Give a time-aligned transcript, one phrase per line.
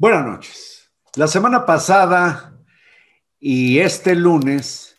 [0.00, 0.92] Buenas noches.
[1.16, 2.56] La semana pasada
[3.40, 4.94] y este lunes,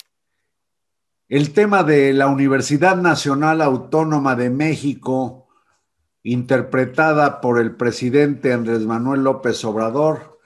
[1.30, 5.48] el tema de la Universidad Nacional Autónoma de México,
[6.22, 10.42] interpretada por el presidente Andrés Manuel López Obrador,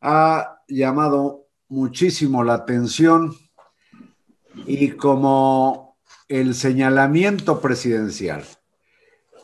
[0.00, 3.34] ha llamado muchísimo la atención
[4.66, 5.98] y como
[6.28, 8.44] el señalamiento presidencial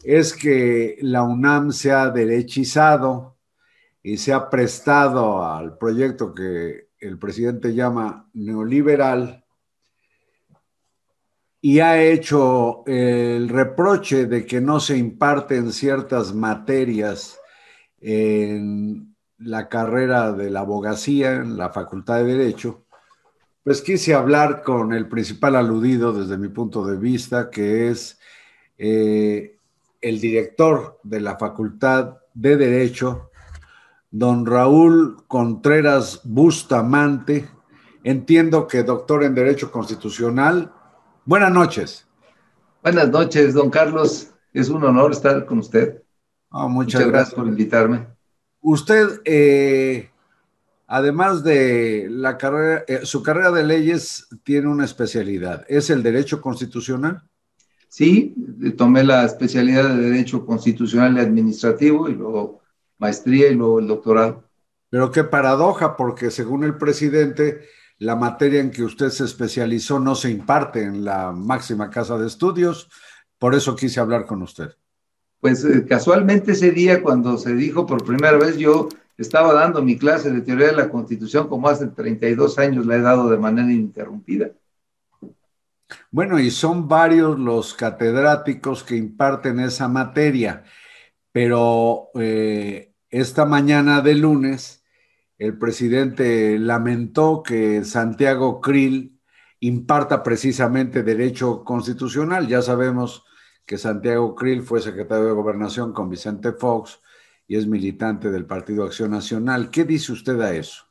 [0.04, 3.31] es que la UNAM se ha derechizado,
[4.02, 9.44] y se ha prestado al proyecto que el presidente llama neoliberal
[11.60, 17.38] y ha hecho el reproche de que no se imparten ciertas materias
[18.00, 22.84] en la carrera de la abogacía, en la Facultad de Derecho,
[23.62, 28.18] pues quise hablar con el principal aludido desde mi punto de vista, que es
[28.76, 29.56] eh,
[30.00, 33.30] el director de la Facultad de Derecho,
[34.12, 37.48] don Raúl Contreras Bustamante.
[38.04, 40.72] Entiendo que doctor en Derecho Constitucional.
[41.24, 42.06] Buenas noches.
[42.82, 44.28] Buenas noches, don Carlos.
[44.52, 46.02] Es un honor estar con usted.
[46.50, 47.34] muchas, muchas gracias.
[47.34, 48.06] por invitarme.
[48.60, 50.10] Usted, eh,
[50.86, 55.64] además de la carrera, eh, su carrera de leyes tiene una especialidad.
[55.68, 57.22] ¿Es el Derecho Constitucional?
[57.88, 58.34] Sí,
[58.76, 62.61] tomé la especialidad de Derecho Constitucional y Administrativo y luego
[63.02, 64.44] maestría y luego el doctorado.
[64.88, 67.66] Pero qué paradoja, porque según el presidente,
[67.98, 72.28] la materia en que usted se especializó no se imparte en la máxima casa de
[72.28, 72.88] estudios,
[73.38, 74.70] por eso quise hablar con usted.
[75.40, 79.98] Pues eh, casualmente ese día cuando se dijo por primera vez, yo estaba dando mi
[79.98, 83.70] clase de teoría de la Constitución como hace 32 años la he dado de manera
[83.70, 84.50] ininterrumpida.
[86.10, 90.64] Bueno, y son varios los catedráticos que imparten esa materia,
[91.32, 94.82] pero eh, esta mañana de lunes,
[95.38, 99.20] el presidente lamentó que Santiago Krill
[99.60, 102.48] imparta precisamente derecho constitucional.
[102.48, 103.24] Ya sabemos
[103.66, 107.00] que Santiago Krill fue secretario de Gobernación con Vicente Fox
[107.46, 109.70] y es militante del Partido Acción Nacional.
[109.70, 110.84] ¿Qué dice usted a eso?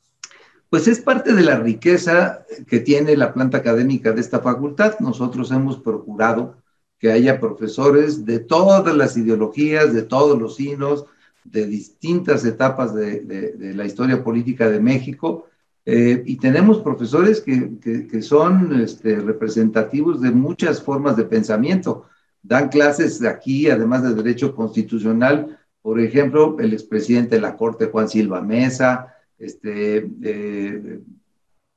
[0.70, 5.00] Pues es parte de la riqueza que tiene la planta académica de esta facultad.
[5.00, 6.58] Nosotros hemos procurado
[7.00, 11.08] que haya profesores de todas las ideologías, de todos los signos,
[11.44, 15.48] de distintas etapas de, la historia política de México.
[15.86, 22.06] Eh, y tenemos profesores que, son este, representativos de muchas formas de pensamiento.
[22.44, 28.08] Dan clases aquí, además de Derecho Constitucional, por ejemplo, el expresidente de la Corte, Juan
[28.08, 31.02] Silva Mesa, este, eh,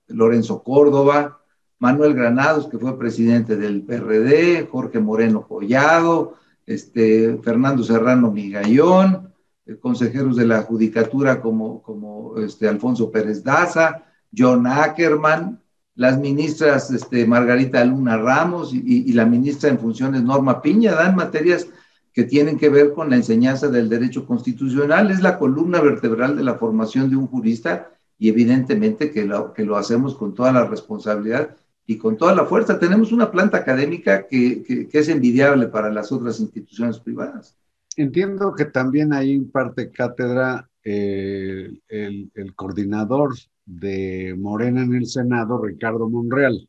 [0.08, 1.40] Lorenzo Córdoba,
[1.78, 6.34] Manuel Granados, que fue presidente del PRD, Jorge Moreno Collado,
[6.66, 9.33] este, Fernando Serrano Migallón,
[9.80, 14.04] consejeros de la Judicatura como, como este, Alfonso Pérez Daza,
[14.36, 15.60] John Ackerman,
[15.94, 21.66] las ministras este, Margarita Luna Ramos y, la ministra en funciones Norma Piña, dan materias
[22.12, 25.10] que tienen que ver con la enseñanza del derecho constitucional.
[25.10, 29.64] Es la columna vertebral de la formación de un jurista y evidentemente que lo, que
[29.64, 32.78] lo hacemos con toda la responsabilidad y con toda la fuerza.
[32.78, 37.56] Tenemos una planta académica que, que es envidiable para las otras instituciones privadas.
[37.96, 43.34] Entiendo que también hay imparte cátedra eh, el, coordinador
[43.64, 46.68] de Morena en el Senado, Ricardo Monreal.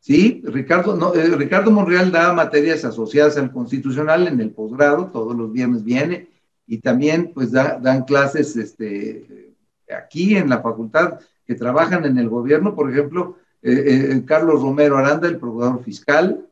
[0.00, 5.36] Sí, Ricardo, no, eh, Ricardo Monreal da materias asociadas al constitucional en el posgrado, todos
[5.36, 6.28] los viernes viene,
[6.66, 9.54] y también pues dan clases este,
[9.94, 15.26] aquí en la facultad que trabajan en el gobierno, por ejemplo, eh, Carlos Romero Aranda,
[15.26, 16.46] el procurador fiscal,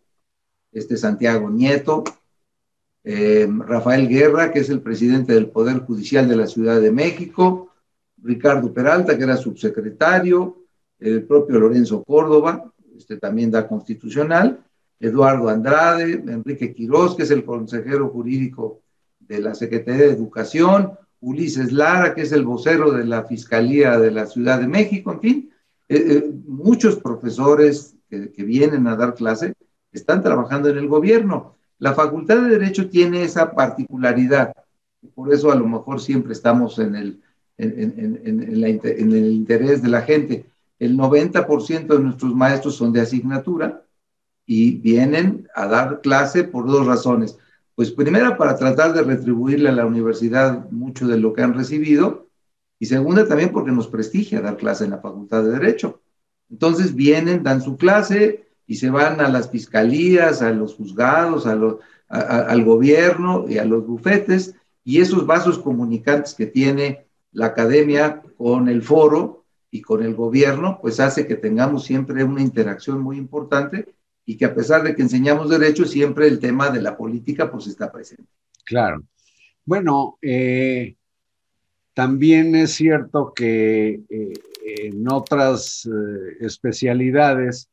[0.72, 2.02] este Santiago Nieto,
[3.08, 7.70] eh, Rafael Guerra, que es el presidente del Poder Judicial de la Ciudad de México,
[8.20, 10.64] Ricardo Peralta, que era subsecretario,
[10.98, 14.58] el propio Lorenzo Córdoba, este también da constitucional,
[14.98, 18.80] Eduardo Andrade, Enrique Quirós, que es el consejero jurídico
[19.20, 24.10] de la Secretaría de Educación, Ulises Lara, que es el vocero de la Fiscalía de
[24.10, 25.50] la Ciudad de México, en fin,
[25.88, 29.54] eh, eh, muchos profesores que, que, vienen a dar clase
[29.92, 31.55] están trabajando en el gobierno.
[31.78, 34.52] La Facultad de Derecho tiene esa particularidad,
[35.14, 37.22] por eso a lo mejor siempre estamos en el,
[37.58, 40.46] en, el interés de la gente.
[40.78, 43.82] El 90% de nuestros maestros son de asignatura
[44.46, 47.38] y vienen a dar clase por dos razones.
[47.74, 52.26] Pues primera, para tratar de retribuirle a la universidad mucho de lo que han recibido,
[52.78, 56.02] y segunda, también porque nos prestigia dar clase en la Facultad de Derecho.
[56.50, 61.58] Entonces vienen, dan su clase, y se van a las fiscalías, a los juzgados, a
[62.08, 64.54] al gobierno y a los bufetes,
[64.84, 70.78] y esos vasos comunicantes que tiene la academia con el foro y con el gobierno,
[70.80, 75.02] pues hace que tengamos siempre una interacción muy importante y que a pesar de que
[75.02, 78.30] enseñamos derecho, siempre el tema de la política pues está presente.
[78.64, 79.02] Claro.
[79.64, 80.96] Bueno, eh,
[81.92, 84.32] también es cierto que eh,
[84.64, 87.68] en otras eh, especialidades,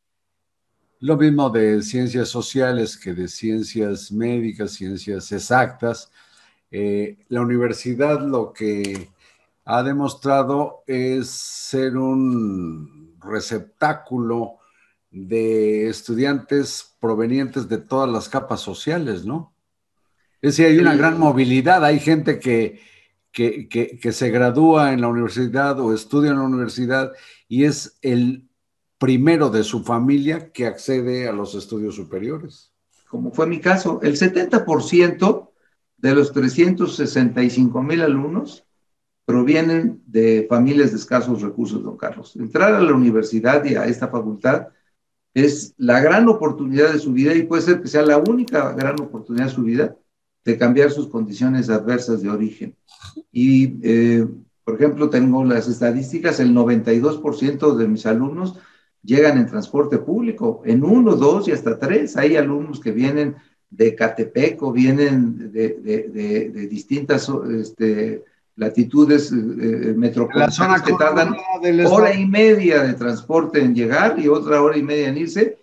[1.04, 6.10] lo mismo de ciencias sociales que de ciencias médicas, ciencias exactas,
[6.72, 9.10] la universidad lo que
[9.66, 14.60] ha demostrado es ser un receptáculo
[15.12, 19.54] de estudiantes provenientes de todas las capas sociales, ¿no?
[20.42, 22.80] Es decir, hay una gran movilidad, hay gente que,
[23.34, 27.12] que, se gradúa en la universidad o estudia en la universidad
[27.50, 28.48] y es el
[29.04, 32.72] primero de su familia que accede a los estudios superiores.
[33.10, 35.50] Como fue mi caso, el 70%
[35.98, 38.66] de los 365 mil alumnos
[39.26, 42.38] provienen de familias de escasos recursos, don Carlos.
[42.38, 44.70] Entrar a la universidad y a esta facultad
[45.34, 49.02] es la gran oportunidad de su vida y puede ser que sea la única gran
[49.02, 49.98] oportunidad de su vida
[50.46, 52.78] de cambiar sus condiciones adversas de origen.
[53.34, 54.26] Y, eh,
[54.64, 58.56] por ejemplo, tengo las estadísticas, el 92% de mis alumnos
[59.04, 62.18] llegan en transporte público, en uno, dos y hasta tres.
[62.18, 63.36] Hay alumnos que vienen
[63.70, 67.30] de Catepec o vienen de, de, de distintas
[67.60, 68.24] este,
[68.56, 71.36] latitudes eh, eh metropolitanas que tardan
[71.88, 75.58] hora y media de transporte en llegar y otra hora y media en irse.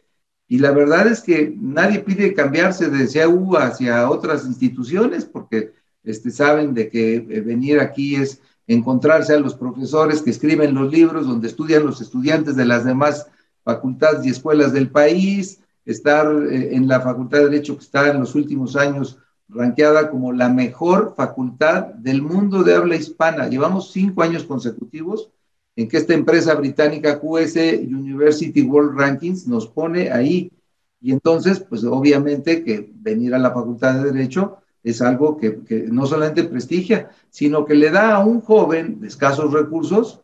[0.48, 5.72] Y la verdad es que nadie pide cambiarse de CAU hacia otras instituciones porque
[6.02, 8.40] este, saben de que eh, venir aquí es
[8.74, 13.26] encontrarse a los profesores que escriben los libros donde estudian los estudiantes de las demás
[13.64, 18.20] facultades y escuelas del país, estar eh, en la Facultad de Derecho que está en
[18.20, 19.18] los últimos años
[19.48, 23.48] ranqueada como la mejor facultad del mundo de habla hispana.
[23.48, 25.30] Llevamos cinco años consecutivos
[25.74, 30.52] en que esta empresa británica QS University World Rankings nos pone ahí.
[31.00, 35.60] Y entonces, pues obviamente que venir a la Facultad de Derecho es algo que,
[35.90, 40.20] no solamente prestigia, sino que le da a un joven de escasos recursos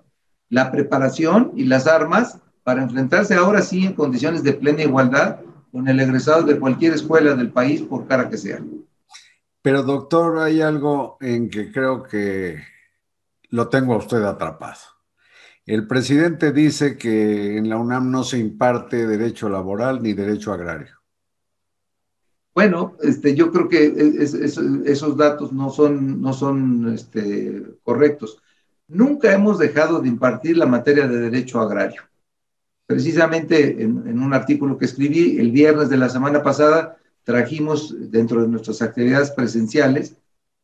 [0.48, 5.40] la preparación y las armas para enfrentarse ahora sí en condiciones de plena igualdad
[5.72, 8.60] con el egresado de cualquier escuela del país, por cara que sea.
[9.62, 12.62] Pero doctor, hay algo en que creo que
[13.50, 14.78] lo tengo a usted atrapado.
[15.66, 20.95] El presidente dice que en la UNAM no se imparte derecho laboral ni derecho agrario.
[22.56, 23.92] Bueno, este, yo creo que
[24.86, 28.42] esos datos no son, no son este, correctos.
[28.88, 32.04] Nunca hemos dejado de impartir la materia de derecho agrario.
[32.86, 38.40] Precisamente en, en un artículo que escribí el viernes de la semana pasada, trajimos dentro
[38.40, 40.16] de nuestras actividades presenciales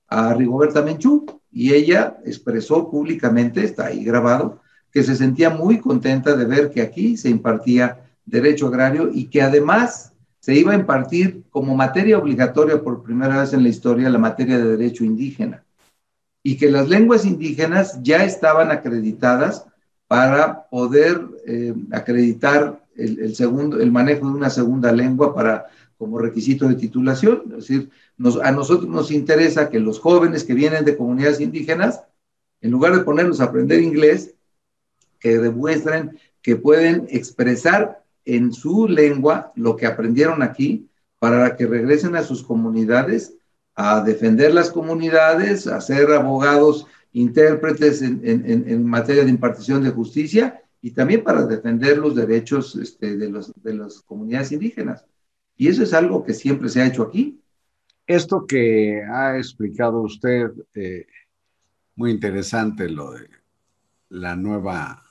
[0.09, 6.35] a Rigoberta Menchú y ella expresó públicamente, está ahí grabado, que se sentía muy contenta
[6.37, 10.12] de ver que aquí se impartía derecho agrario y que además
[10.43, 14.59] se iba a impartir como materia obligatoria por primera vez en la historia la materia
[14.59, 15.65] de derecho indígena
[16.43, 19.65] y que las lenguas indígenas ya estaban acreditadas
[20.09, 26.67] para poder eh, acreditar el, segundo, el manejo de una segunda lengua para como requisito
[26.67, 27.44] de titulación.
[27.53, 27.91] Es decir,
[28.43, 32.03] a nosotros nos interesa que los jóvenes que vienen de comunidades indígenas,
[32.61, 34.34] en lugar de ponerlos a aprender inglés,
[35.20, 40.88] que demuestren que pueden expresar en su lengua lo que aprendieron aquí
[41.19, 43.34] para que regresen a sus comunidades
[43.74, 50.91] a defender las comunidades, a ser abogados intérpretes en, materia de impartición de justicia y
[50.93, 55.05] también para defender los derechos este, de, los, de las comunidades indígenas.
[55.56, 57.41] Y eso es algo que siempre se ha hecho aquí.
[58.06, 61.06] Esto que ha explicado usted, eh,
[61.94, 63.29] muy interesante lo de
[64.08, 65.02] la nueva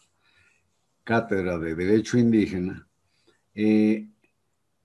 [1.03, 2.87] cátedra de Derecho Indígena,
[3.55, 4.09] eh,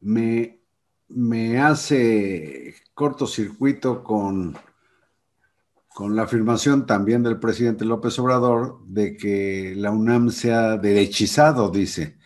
[0.01, 0.61] me,
[1.09, 4.57] me hace cortocircuito con,
[5.89, 11.71] con la afirmación también del presidente López Obrador de que la UNAM se ha derechizado,
[11.71, 12.19] dice,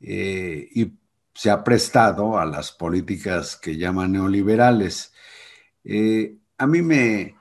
[0.00, 0.98] eh, y
[1.34, 5.12] se ha prestado a las políticas que llaman neoliberales.
[5.84, 7.36] Eh, a mí me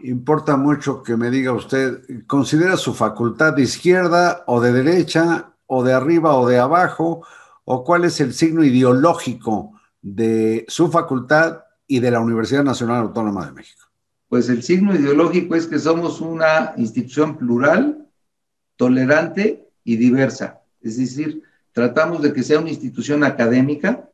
[0.00, 5.82] importa mucho que me diga usted, ¿considera su facultad de izquierda o de derecha o
[5.82, 7.26] de arriba o de abajo?
[7.66, 13.44] ¿O cuál es el signo ideológico de su facultad y de la Universidad Nacional Autónoma
[13.44, 13.82] de México?
[14.28, 18.08] Pues el signo ideológico es que somos una institución plural,
[18.76, 20.62] tolerante y diversa.
[20.80, 21.42] Es decir,
[21.76, 24.08] Tratamos de que sea una institución académica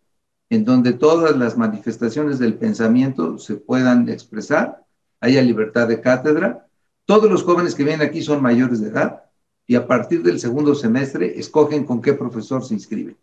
[0.50, 4.84] en donde todas las manifestaciones del pensamiento se puedan expresar,
[5.20, 6.66] haya libertad de cátedra,
[7.04, 9.22] Todos los jóvenes que vienen aquí son mayores de edad
[9.68, 13.16] y a partir del segundo semestre escogen con qué profesor se inscriben.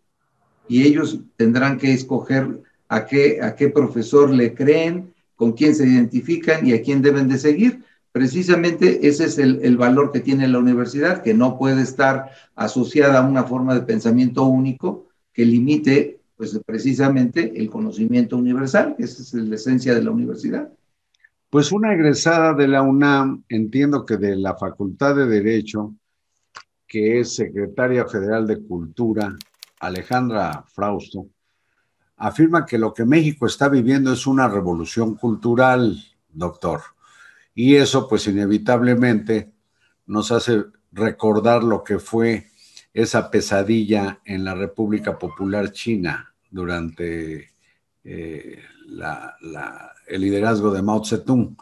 [0.70, 5.84] Y ellos tendrán que escoger a qué, a qué profesor le creen, con quién se
[5.84, 7.82] identifican y a quién deben de seguir.
[8.12, 13.18] Precisamente ese es el, el, valor que tiene la universidad, que no puede estar asociada
[13.18, 19.22] a una forma de pensamiento único que limite, pues precisamente, el conocimiento universal, que esa
[19.22, 20.70] es la esencia de la universidad.
[21.50, 25.96] Pues una egresada de la UNAM, entiendo que de la Facultad de Derecho,
[26.86, 29.36] que es secretaria federal de Cultura,
[29.80, 31.26] Alejandra Frausto,
[32.16, 36.82] afirma que lo que México está viviendo es una revolución cultural, doctor.
[37.54, 39.52] Y eso pues inevitablemente
[40.06, 42.50] nos hace recordar lo que fue
[42.92, 47.50] esa pesadilla en la República Popular China durante
[48.04, 48.58] eh,
[50.06, 51.56] el liderazgo de Mao Zedong.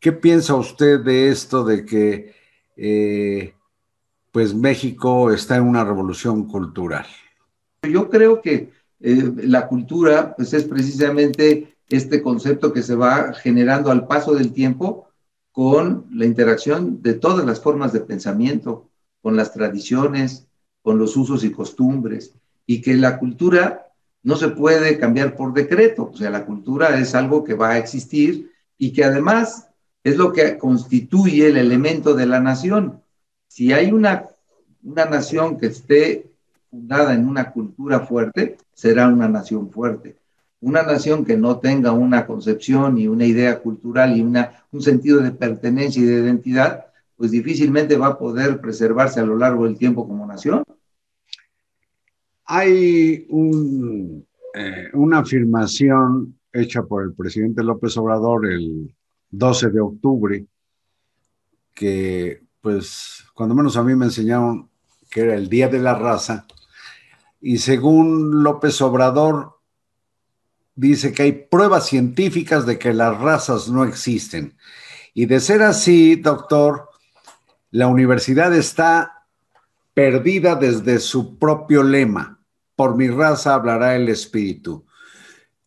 [0.00, 2.34] ¿Qué piensa usted de esto de que
[2.76, 3.54] eh,
[4.32, 7.06] pues México está en una revolución cultural?
[7.88, 13.90] Yo creo que eh, la cultura pues es precisamente este concepto que se va generando
[13.90, 15.08] al paso del tiempo
[15.52, 18.88] con la interacción de todas las formas de pensamiento,
[19.22, 20.46] con las tradiciones,
[20.82, 22.34] con los usos y costumbres,
[22.66, 23.88] y que la cultura
[24.22, 27.78] no se puede cambiar por decreto, o sea, la cultura es algo que va a
[27.78, 29.68] existir y que además
[30.04, 33.02] es lo que constituye el elemento de la nación.
[33.48, 34.26] Si hay una,
[34.82, 36.30] una nación que esté
[36.70, 40.16] fundada en una cultura fuerte, será una nación fuerte.
[40.60, 45.20] Una nación que no tenga una concepción y una idea cultural y una, un sentido
[45.20, 49.78] de pertenencia y de identidad, pues difícilmente va a poder preservarse a lo largo del
[49.78, 50.64] tiempo como nación.
[52.44, 53.26] Hay
[54.54, 58.94] eh, una afirmación hecha por el presidente López Obrador el
[59.30, 60.46] 12 de octubre,
[61.74, 64.68] que pues cuando menos a mí me enseñaron
[65.10, 66.46] que era el Día de la Raza,
[67.40, 69.58] y según López Obrador,
[70.74, 74.56] dice que hay pruebas científicas de que las razas no existen.
[75.14, 76.88] Y de ser así, doctor,
[77.70, 79.26] la universidad está
[79.94, 82.40] perdida desde su propio lema.
[82.76, 84.86] Por mi raza hablará el espíritu.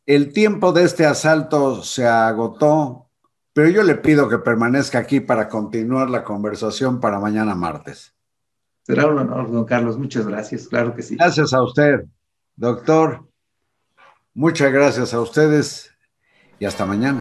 [0.06, 3.10] El tiempo de este asalto se agotó,
[3.54, 8.14] pero yo le pido que permanezca aquí para continuar la conversación para mañana martes.
[8.84, 9.98] Será un honor, don Carlos.
[9.98, 11.16] Muchas gracias, claro que sí.
[11.16, 12.06] Gracias a usted,
[12.56, 13.28] doctor.
[14.34, 15.92] Muchas gracias a ustedes
[16.60, 17.20] y hasta mañana.